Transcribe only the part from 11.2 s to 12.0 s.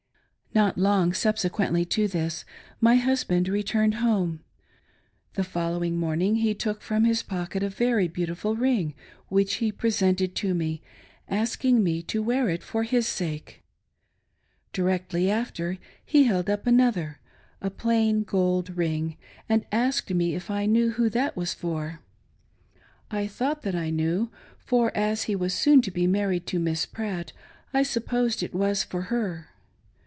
asking